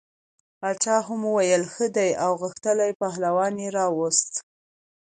باچا 0.59 0.95
هم 1.07 1.21
وویل 1.25 1.63
ښه 1.73 1.85
دی 1.97 2.09
او 2.23 2.31
غښتلی 2.41 2.91
پهلوان 3.01 3.53
یې 3.63 3.69
راووست. 3.77 4.31